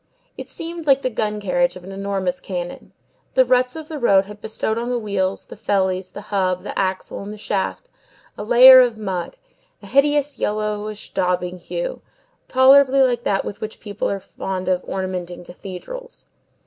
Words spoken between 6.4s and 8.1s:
the axle, and the shaft,